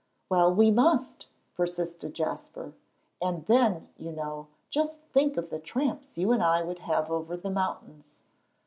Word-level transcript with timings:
"Well, 0.29 0.51
we 0.51 0.71
must," 0.71 1.27
persisted 1.53 2.15
Jasper. 2.15 2.73
"And 3.21 3.45
then, 3.45 3.89
you 3.97 4.11
know, 4.11 4.47
just 4.71 4.99
think 5.13 5.37
of 5.37 5.51
the 5.51 5.59
tramps 5.59 6.17
you 6.17 6.31
and 6.31 6.41
I 6.41 6.63
would 6.63 6.79
have 6.79 7.11
over 7.11 7.37
the 7.37 7.51
mountains." 7.51 8.17